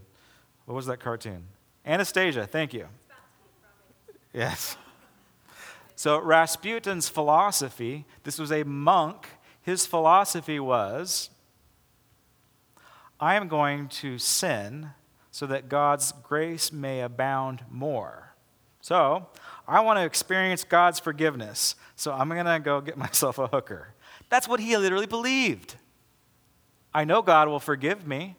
[0.65, 1.43] what was that cartoon?
[1.85, 2.87] Anastasia, thank you.
[4.33, 4.77] Yes.
[5.95, 9.27] So Rasputin's philosophy, this was a monk,
[9.61, 11.29] his philosophy was
[13.19, 14.91] I am going to sin
[15.29, 18.33] so that God's grace may abound more.
[18.81, 19.27] So
[19.67, 23.93] I want to experience God's forgiveness, so I'm going to go get myself a hooker.
[24.29, 25.75] That's what he literally believed.
[26.93, 28.35] I know God will forgive me,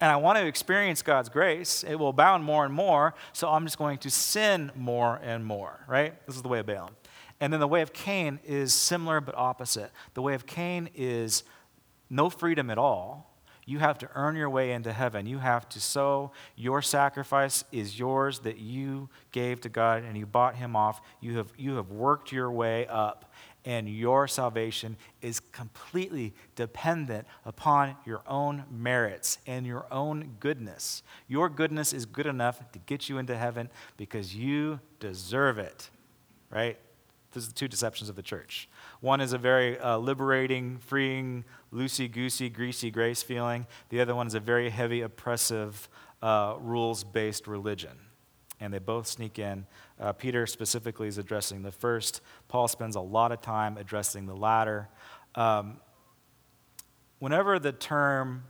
[0.00, 1.84] and I want to experience God's grace.
[1.84, 5.84] It will abound more and more, so I'm just going to sin more and more,
[5.88, 6.14] right?
[6.26, 6.96] This is the way of Balaam.
[7.40, 9.92] And then the way of Cain is similar but opposite.
[10.14, 11.44] The way of Cain is
[12.10, 13.28] no freedom at all
[13.68, 15.26] you have to earn your way into heaven.
[15.26, 16.32] You have to sow.
[16.56, 21.02] Your sacrifice is yours that you gave to God and you bought him off.
[21.20, 23.27] You have, you have worked your way up,
[23.68, 31.02] and your salvation is completely dependent upon your own merits and your own goodness.
[31.28, 35.90] Your goodness is good enough to get you into heaven because you deserve it,
[36.48, 36.78] right?
[37.32, 38.70] Those are the two deceptions of the church.
[39.00, 43.66] One is a very uh, liberating, freeing, loosey goosey, greasy grace feeling.
[43.90, 45.90] The other one is a very heavy, oppressive,
[46.22, 47.98] uh, rules based religion.
[48.60, 49.66] And they both sneak in.
[50.00, 52.20] Uh, Peter specifically is addressing the first.
[52.48, 54.88] Paul spends a lot of time addressing the latter.
[55.34, 55.78] Um,
[57.20, 58.44] whenever the term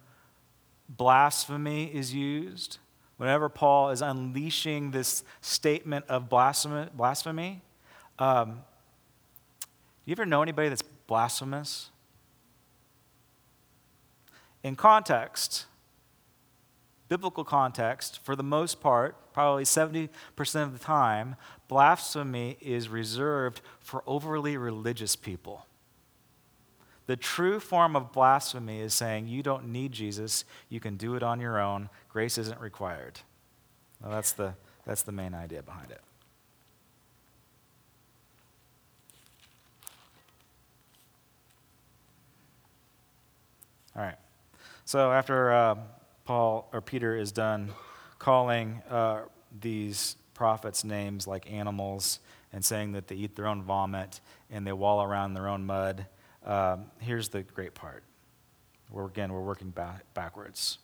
[0.89, 2.79] blasphemy is used,
[3.19, 7.63] whenever Paul is unleashing this statement of blasphemy, blasphemy
[8.19, 8.63] um,
[10.05, 11.91] you ever know anybody that's blasphemous?
[14.65, 15.67] In context,
[17.09, 20.09] biblical context, for the most part, probably 70%
[20.65, 21.37] of the time,
[21.69, 25.65] blasphemy is reserved for overly religious people.
[27.07, 31.23] The true form of blasphemy is saying you don't need Jesus, you can do it
[31.23, 33.21] on your own, grace isn't required.
[34.03, 36.01] Well, that's, the, that's the main idea behind it.
[43.95, 44.19] All right.
[44.85, 45.77] So after uh,
[46.25, 47.71] Paul or Peter is done
[48.19, 49.23] calling uh,
[49.61, 52.21] these prophets names like animals
[52.53, 55.65] and saying that they eat their own vomit and they wallow around in their own
[55.67, 56.07] mud,
[56.45, 58.05] um, here's the great part.
[58.97, 60.79] Again, we're working back, backwards.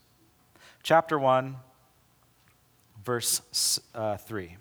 [0.82, 1.56] Chapter 1,
[3.02, 4.56] verse uh, 3.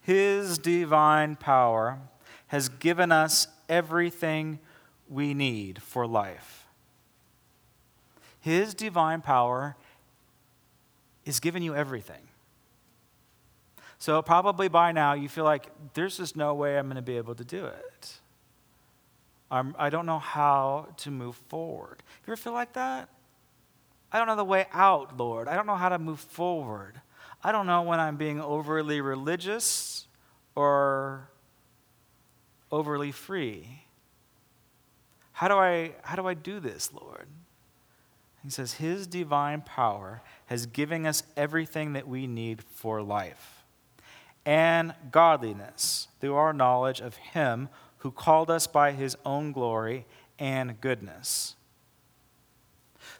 [0.00, 1.98] His divine power
[2.46, 4.58] has given us everything
[5.06, 6.57] we need for life.
[8.40, 9.76] His divine power
[11.24, 12.28] is giving you everything.
[13.98, 17.16] So, probably by now, you feel like there's just no way I'm going to be
[17.16, 18.20] able to do it.
[19.50, 22.02] I'm, I don't know how to move forward.
[22.26, 23.08] You ever feel like that?
[24.12, 25.48] I don't know the way out, Lord.
[25.48, 27.00] I don't know how to move forward.
[27.42, 30.06] I don't know when I'm being overly religious
[30.54, 31.28] or
[32.70, 33.84] overly free.
[35.32, 37.26] How do I, how do, I do this, Lord?
[38.48, 43.62] He says, His divine power has given us everything that we need for life
[44.46, 50.06] and godliness through our knowledge of Him who called us by His own glory
[50.38, 51.56] and goodness.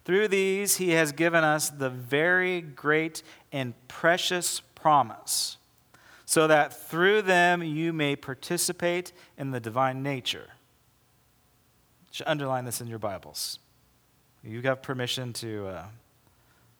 [0.07, 5.59] Through these, He has given us the very great and precious promise,
[6.25, 10.49] so that through them you may participate in the divine nature.
[12.07, 13.59] You should underline this in your Bibles.
[14.43, 15.85] You have permission to uh,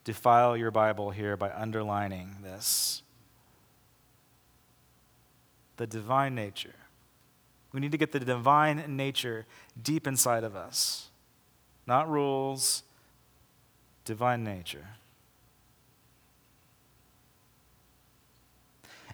[0.03, 3.03] defile your Bible here by underlining this.
[5.77, 6.75] The divine nature.
[7.71, 9.45] We need to get the divine nature
[9.81, 11.09] deep inside of us.
[11.85, 12.83] Not rules,
[14.05, 14.87] divine nature.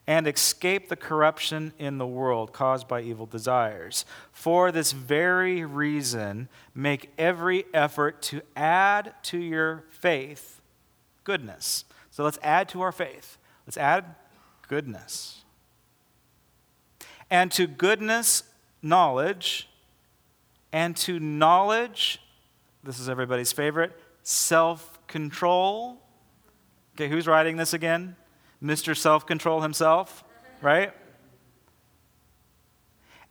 [0.07, 4.05] And escape the corruption in the world caused by evil desires.
[4.31, 10.61] For this very reason, make every effort to add to your faith
[11.23, 11.85] goodness.
[12.11, 13.37] So let's add to our faith.
[13.65, 14.15] Let's add
[14.67, 15.43] goodness.
[17.29, 18.43] And to goodness,
[18.81, 19.67] knowledge.
[20.71, 22.21] And to knowledge,
[22.83, 26.01] this is everybody's favorite, self control.
[26.95, 28.15] Okay, who's writing this again?
[28.65, 28.97] Mr.
[28.97, 30.23] Self Control himself,
[30.61, 30.93] right?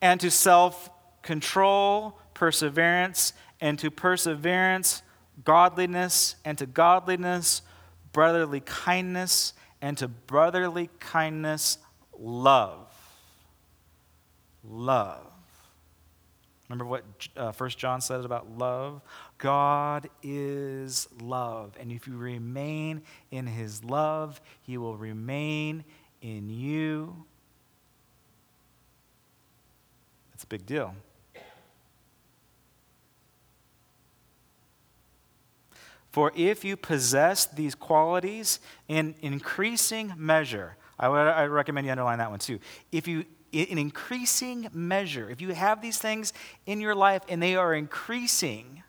[0.00, 0.90] And to self
[1.22, 5.02] control, perseverance, and to perseverance,
[5.44, 7.62] godliness, and to godliness,
[8.12, 11.78] brotherly kindness, and to brotherly kindness,
[12.18, 12.88] love.
[14.62, 15.32] Love.
[16.68, 17.04] Remember what
[17.36, 19.02] uh, 1 John said about love?
[19.38, 21.76] God is love.
[21.78, 25.84] And if you remain in his love, he will remain
[26.22, 27.24] in you.
[30.30, 30.94] That's a big deal.
[36.10, 42.18] For if you possess these qualities in increasing measure, I, would, I recommend you underline
[42.18, 42.60] that one too.
[42.92, 46.32] If you in increasing measure, if you have these things
[46.66, 48.82] in your life and they are increasing,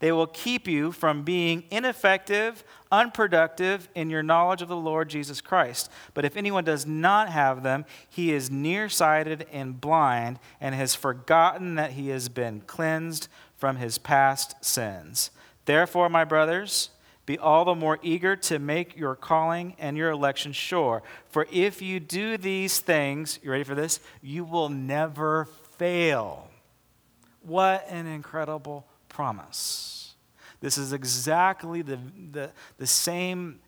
[0.00, 5.40] they will keep you from being ineffective, unproductive in your knowledge of the Lord Jesus
[5.40, 5.90] Christ.
[6.14, 11.74] But if anyone does not have them, he is nearsighted and blind and has forgotten
[11.76, 15.30] that he has been cleansed from his past sins.
[15.66, 16.90] Therefore, my brothers,
[17.26, 21.02] be all the more eager to make your calling and your election sure.
[21.28, 24.00] For if you do these things, you ready for this?
[24.22, 26.48] You will never fail.
[27.42, 30.14] What an incredible promise.
[30.60, 31.98] This is exactly the,
[32.32, 33.60] the, the same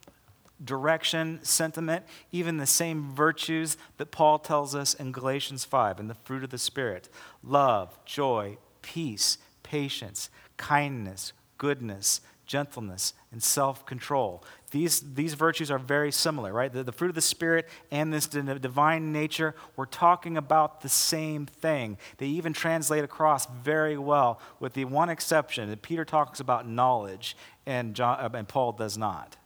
[0.65, 6.15] direction, sentiment, even the same virtues that Paul tells us in Galatians 5 in the
[6.15, 7.11] fruit of the Spirit
[7.43, 12.21] love, joy, peace, patience, kindness, goodness
[12.53, 14.45] gentleness, and self control.
[14.71, 16.73] These, these virtues are very similar, right?
[16.73, 21.47] The, the fruit of the Spirit and this divine nature, we're talking about the same
[21.47, 21.99] thing.
[22.19, 27.37] They even translate across very well, with the one exception that Peter talks about knowledge
[27.67, 29.37] and, John, uh, and Paul does not.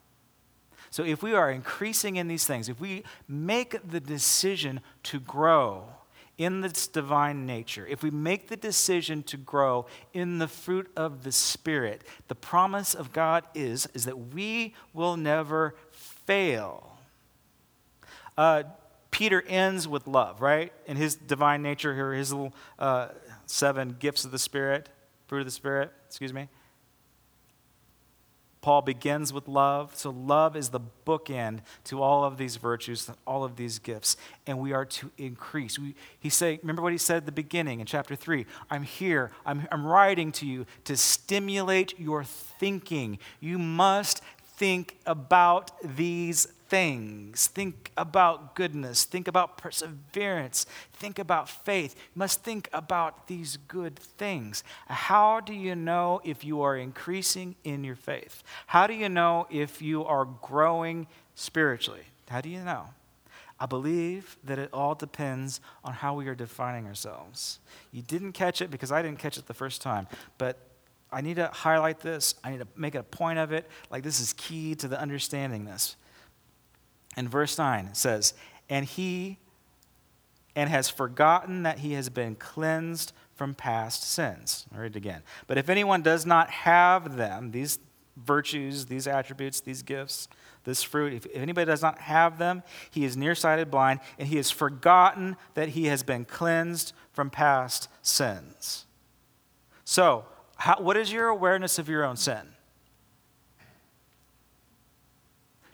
[0.90, 5.84] So if we are increasing in these things, if we make the decision to grow,
[6.38, 11.22] in this divine nature, if we make the decision to grow in the fruit of
[11.24, 16.98] the Spirit, the promise of God is, is that we will never fail.
[18.36, 18.64] Uh,
[19.10, 20.72] Peter ends with love, right?
[20.86, 23.08] In his divine nature, here, his little uh,
[23.46, 24.90] seven gifts of the Spirit,
[25.28, 26.48] fruit of the Spirit, excuse me.
[28.66, 29.94] Paul begins with love.
[29.94, 34.16] So, love is the bookend to all of these virtues, all of these gifts.
[34.44, 35.78] And we are to increase.
[35.78, 39.30] We, he say, remember what he said at the beginning in chapter 3 I'm here,
[39.44, 43.20] I'm, I'm writing to you to stimulate your thinking.
[43.38, 44.20] You must
[44.56, 47.46] think about these things.
[47.48, 49.04] Think about goodness.
[49.04, 50.66] Think about perseverance.
[50.92, 51.94] Think about faith.
[51.96, 54.64] You must think about these good things.
[54.88, 58.42] How do you know if you are increasing in your faith?
[58.66, 62.04] How do you know if you are growing spiritually?
[62.28, 62.86] How do you know?
[63.58, 67.58] I believe that it all depends on how we are defining ourselves.
[67.90, 70.58] You didn't catch it because I didn't catch it the first time, but
[71.10, 72.34] I need to highlight this.
[72.44, 73.66] I need to make a point of it.
[73.90, 75.96] Like, this is key to the understanding this.
[77.16, 78.34] In verse 9, says,
[78.68, 79.38] And he
[80.54, 84.66] and has forgotten that he has been cleansed from past sins.
[84.74, 85.22] I'll read it again.
[85.46, 87.78] But if anyone does not have them, these
[88.16, 90.28] virtues, these attributes, these gifts,
[90.64, 94.36] this fruit, if, if anybody does not have them, he is nearsighted, blind, and he
[94.36, 98.86] has forgotten that he has been cleansed from past sins.
[99.84, 100.24] So,
[100.56, 102.55] how, what is your awareness of your own sin?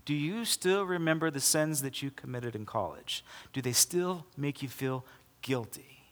[0.05, 3.25] Do you still remember the sins that you committed in college?
[3.53, 5.05] Do they still make you feel
[5.43, 6.05] guilty?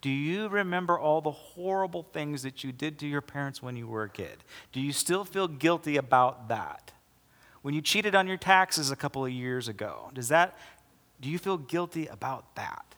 [0.00, 3.86] Do you remember all the horrible things that you did to your parents when you
[3.86, 4.44] were a kid?
[4.72, 6.92] Do you still feel guilty about that?
[7.62, 10.56] when you cheated on your taxes a couple of years ago, does that,
[11.20, 12.91] do you feel guilty about that?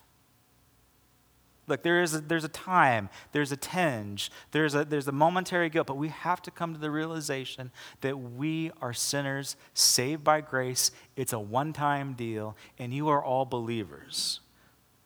[1.67, 5.69] Look, there is a, there's a time, there's a tinge, there's a, there's a momentary
[5.69, 10.41] guilt, but we have to come to the realization that we are sinners saved by
[10.41, 10.91] grace.
[11.15, 14.41] It's a one time deal, and you are all believers.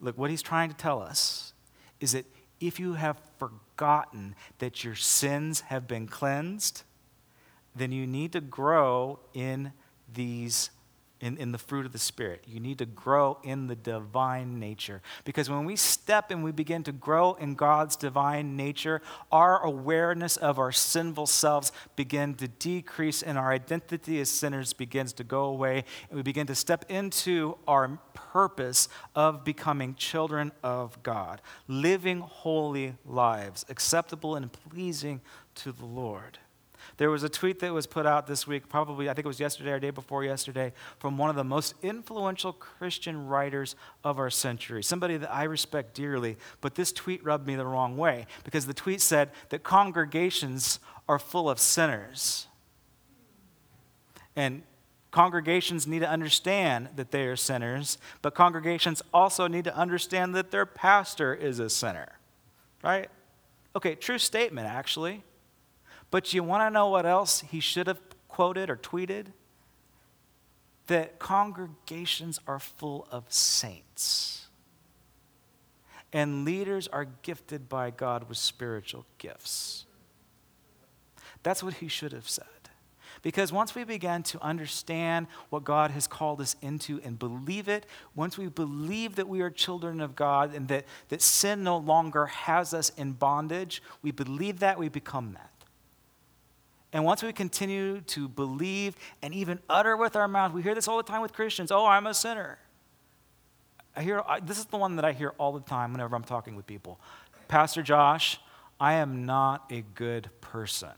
[0.01, 1.53] Look, what he's trying to tell us
[1.99, 2.25] is that
[2.59, 6.83] if you have forgotten that your sins have been cleansed,
[7.75, 9.71] then you need to grow in
[10.13, 10.71] these
[11.21, 12.43] in, in the fruit of the Spirit.
[12.47, 15.01] You need to grow in the divine nature.
[15.25, 19.01] Because when we step and we begin to grow in God's divine nature,
[19.31, 25.13] our awareness of our sinful selves begin to decrease and our identity as sinners begins
[25.13, 25.83] to go away.
[26.09, 32.95] And we begin to step into our purpose of becoming children of God, living holy
[33.05, 35.21] lives, acceptable and pleasing
[35.55, 36.39] to the Lord.
[36.99, 39.39] There was a tweet that was put out this week, probably, I think it was
[39.39, 44.29] yesterday or day before yesterday, from one of the most influential Christian writers of our
[44.29, 46.35] century, somebody that I respect dearly.
[46.59, 51.19] But this tweet rubbed me the wrong way because the tweet said that congregations are
[51.19, 52.47] full of sinners.
[54.35, 54.63] And
[55.11, 60.51] congregations need to understand that they are sinners, but congregations also need to understand that
[60.51, 62.19] their pastor is a sinner,
[62.83, 63.09] right?
[63.73, 65.23] Okay, true statement, actually.
[66.11, 69.27] But you want to know what else he should have quoted or tweeted?
[70.87, 74.47] That congregations are full of saints.
[76.11, 79.85] And leaders are gifted by God with spiritual gifts.
[81.43, 82.45] That's what he should have said.
[83.21, 87.85] Because once we begin to understand what God has called us into and believe it,
[88.15, 92.27] once we believe that we are children of God and that, that sin no longer
[92.27, 95.48] has us in bondage, we believe that, we become that.
[96.91, 100.87] And once we continue to believe and even utter with our mouth, we hear this
[100.87, 102.57] all the time with Christians oh, I'm a sinner.
[103.95, 106.23] I hear, I, this is the one that I hear all the time whenever I'm
[106.23, 106.99] talking with people.
[107.47, 108.39] Pastor Josh,
[108.79, 110.89] I am not a good person.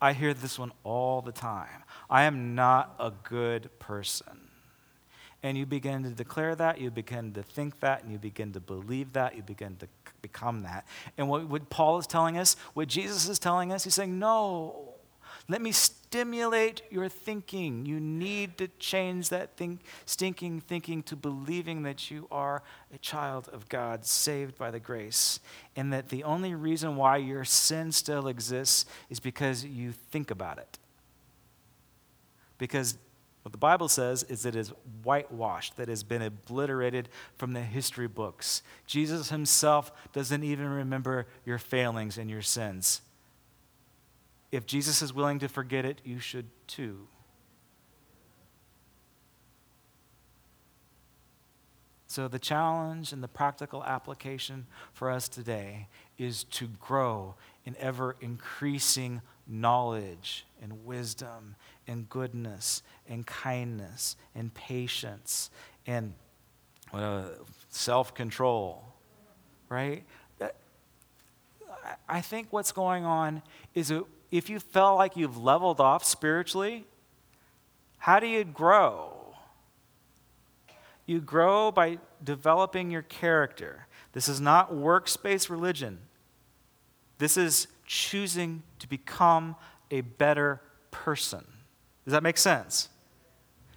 [0.00, 1.82] I hear this one all the time.
[2.08, 4.48] I am not a good person.
[5.42, 8.60] And you begin to declare that, you begin to think that, and you begin to
[8.60, 9.88] believe that, you begin to
[10.20, 10.86] become that.
[11.16, 14.87] And what, what Paul is telling us, what Jesus is telling us, he's saying, No,
[15.50, 17.86] let me stimulate your thinking.
[17.86, 22.62] You need to change that think, stinking thinking to believing that you are
[22.94, 25.40] a child of God, saved by the grace,
[25.74, 30.58] and that the only reason why your sin still exists is because you think about
[30.58, 30.78] it.
[32.58, 32.98] Because
[33.42, 38.08] what the Bible says is it is whitewashed, that has been obliterated from the history
[38.08, 38.62] books.
[38.86, 43.00] Jesus himself doesn't even remember your failings and your sins.
[44.50, 47.06] If Jesus is willing to forget it, you should too.
[52.06, 57.34] So, the challenge and the practical application for us today is to grow
[57.66, 61.54] in ever increasing knowledge and wisdom
[61.86, 65.50] and goodness and kindness and patience
[65.86, 66.14] and
[66.94, 67.24] uh,
[67.68, 68.82] self control,
[69.68, 70.04] right?
[72.08, 73.42] I think what's going on
[73.74, 76.84] is that if you felt like you've leveled off spiritually,
[77.98, 79.34] how do you grow?
[81.06, 83.86] You grow by developing your character.
[84.12, 85.98] This is not works-based religion.
[87.18, 89.56] This is choosing to become
[89.90, 90.60] a better
[90.90, 91.44] person.
[92.04, 92.88] Does that make sense?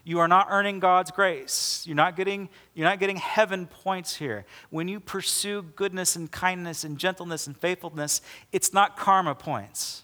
[0.04, 1.84] You are not earning God's grace.
[1.86, 4.46] You're not getting, you're not getting heaven points here.
[4.70, 8.22] When you pursue goodness and kindness and gentleness and faithfulness,
[8.52, 10.04] it's not karma points.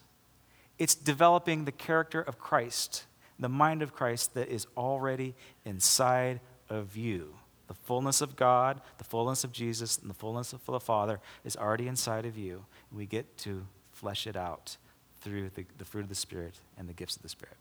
[0.78, 3.04] It's developing the character of Christ,
[3.38, 7.34] the mind of Christ that is already inside of you.
[7.66, 11.56] The fullness of God, the fullness of Jesus, and the fullness of the Father is
[11.56, 12.64] already inside of you.
[12.90, 14.76] We get to flesh it out
[15.20, 17.56] through the, the fruit of the Spirit and the gifts of the Spirit.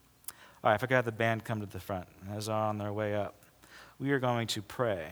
[0.63, 3.15] All right, I forgot the band come to the front as they're on their way
[3.15, 3.35] up.
[3.99, 5.09] We are going to pray.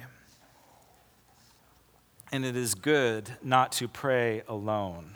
[2.32, 5.16] And it is good not to pray alone.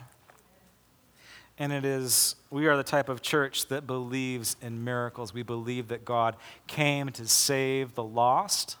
[1.60, 5.34] And it is, we are the type of church that believes in miracles.
[5.34, 6.36] We believe that God
[6.66, 8.78] came to save the lost.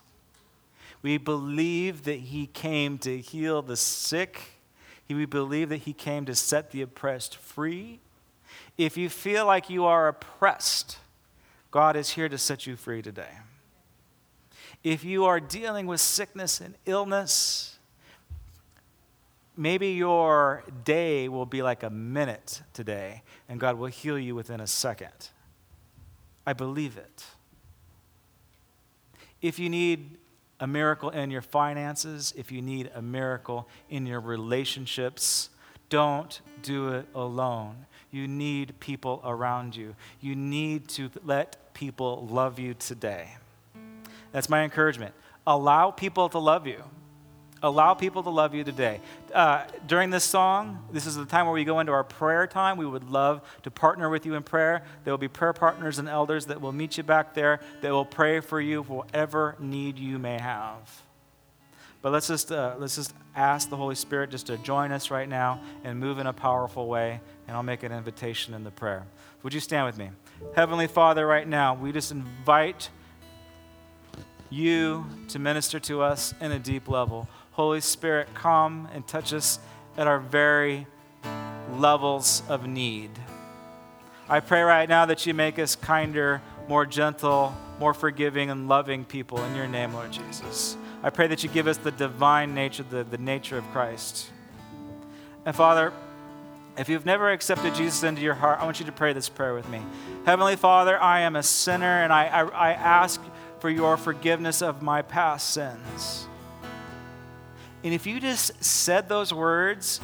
[1.02, 4.40] We believe that He came to heal the sick.
[5.10, 8.00] We believe that He came to set the oppressed free.
[8.78, 10.96] If you feel like you are oppressed,
[11.70, 13.40] God is here to set you free today.
[14.82, 17.78] If you are dealing with sickness and illness,
[19.60, 24.58] maybe your day will be like a minute today, and God will heal you within
[24.58, 25.28] a second.
[26.46, 27.26] I believe it.
[29.42, 30.16] If you need
[30.60, 35.50] a miracle in your finances, if you need a miracle in your relationships,
[35.90, 37.84] don't do it alone.
[38.10, 39.94] You need people around you.
[40.22, 43.36] You need to let people love you today.
[44.32, 45.14] That's my encouragement.
[45.46, 46.82] Allow people to love you.
[47.62, 49.00] Allow people to love you today.
[49.34, 52.78] Uh, during this song, this is the time where we go into our prayer time.
[52.78, 54.82] We would love to partner with you in prayer.
[55.04, 58.06] There will be prayer partners and elders that will meet you back there that will
[58.06, 61.02] pray for you for whatever need you may have.
[62.00, 65.28] But let's just, uh, let's just ask the Holy Spirit just to join us right
[65.28, 69.04] now and move in a powerful way, and I'll make an invitation in the prayer.
[69.42, 70.08] Would you stand with me?
[70.56, 72.88] Heavenly Father, right now, we just invite
[74.48, 77.28] you to minister to us in a deep level.
[77.52, 79.58] Holy Spirit, come and touch us
[79.96, 80.86] at our very
[81.76, 83.10] levels of need.
[84.28, 89.04] I pray right now that you make us kinder, more gentle, more forgiving, and loving
[89.04, 90.76] people in your name, Lord Jesus.
[91.02, 94.30] I pray that you give us the divine nature, the, the nature of Christ.
[95.44, 95.92] And Father,
[96.78, 99.54] if you've never accepted Jesus into your heart, I want you to pray this prayer
[99.54, 99.82] with me.
[100.24, 103.20] Heavenly Father, I am a sinner, and I, I, I ask
[103.58, 106.28] for your forgiveness of my past sins.
[107.82, 110.00] And if you just said those words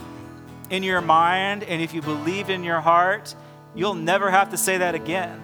[0.71, 3.35] in your mind and if you believe in your heart,
[3.75, 5.41] you'll never have to say that again.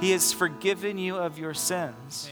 [0.00, 2.30] He has forgiven you of your sins.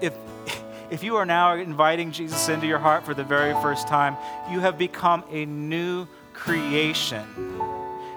[0.00, 0.14] If,
[0.90, 4.16] if you are now inviting Jesus into your heart for the very first time,
[4.50, 7.24] you have become a new creation.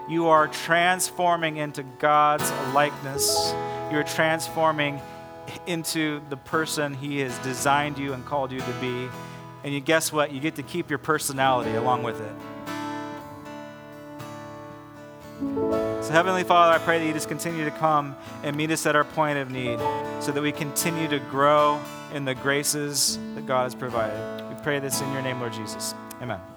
[0.08, 3.54] You are transforming into God's likeness.
[3.90, 5.00] You're transforming
[5.66, 9.08] into the person He has designed you and called you to be.
[9.64, 10.32] And you guess what?
[10.32, 12.32] You get to keep your personality along with it.
[16.02, 18.96] So, Heavenly Father, I pray that you just continue to come and meet us at
[18.96, 19.78] our point of need
[20.20, 21.80] so that we continue to grow
[22.12, 24.48] in the graces that God has provided.
[24.48, 25.94] We pray this in your name, Lord Jesus.
[26.20, 26.51] Amen.